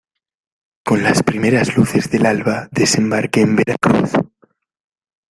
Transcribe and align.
con 0.83 1.03
las 1.03 1.21
primeras 1.21 1.77
luces 1.77 2.09
del 2.09 2.25
alba 2.25 2.67
desembarqué 2.71 3.41
en 3.41 3.55
Veracruz. 3.55 4.09